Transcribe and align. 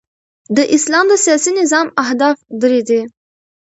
د 0.55 0.57
اسلام 0.75 1.05
د 1.09 1.13
سیاسي 1.25 1.51
نظام 1.59 1.87
اهداف 2.03 2.37
درې 2.61 2.79
دي. 2.87 3.01